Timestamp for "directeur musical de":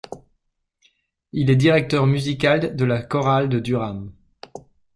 1.55-2.85